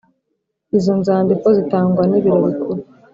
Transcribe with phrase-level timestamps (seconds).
[0.77, 2.81] Izo nzandiko zitangwa n ibiro bikuru